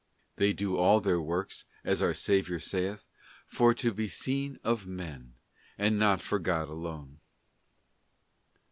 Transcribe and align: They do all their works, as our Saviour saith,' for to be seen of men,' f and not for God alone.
They 0.37 0.51
do 0.51 0.77
all 0.77 0.99
their 0.99 1.21
works, 1.21 1.63
as 1.83 2.01
our 2.01 2.15
Saviour 2.15 2.57
saith,' 2.59 3.05
for 3.55 3.71
to 3.75 3.93
be 3.93 4.07
seen 4.07 4.57
of 4.63 4.87
men,' 4.87 5.35
f 5.37 5.53
and 5.77 5.99
not 5.99 6.23
for 6.23 6.39
God 6.39 6.69
alone. 6.69 7.19